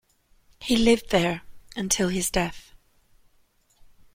He 0.59 0.77
lived 0.77 1.11
there 1.11 1.43
until 1.75 2.09
his 2.09 2.31
death. 2.31 2.73